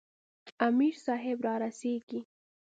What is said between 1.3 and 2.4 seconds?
را رسیږي.